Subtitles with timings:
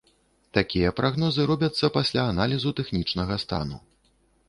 [0.57, 3.77] Такія прагнозы робяцца пасля аналізу тэхнічнага стану.